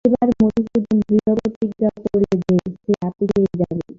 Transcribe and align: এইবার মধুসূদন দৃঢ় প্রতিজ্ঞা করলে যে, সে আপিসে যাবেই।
এইবার 0.05 0.27
মধুসূদন 0.39 0.97
দৃঢ় 1.01 1.31
প্রতিজ্ঞা 1.35 1.89
করলে 2.01 2.31
যে, 2.41 2.55
সে 2.83 2.91
আপিসে 3.01 3.41
যাবেই। 3.59 3.81